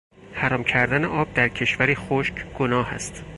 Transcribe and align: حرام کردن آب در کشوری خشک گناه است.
حرام 0.33 0.63
کردن 0.63 1.05
آب 1.05 1.33
در 1.33 1.49
کشوری 1.49 1.95
خشک 1.95 2.45
گناه 2.53 2.89
است. 2.93 3.23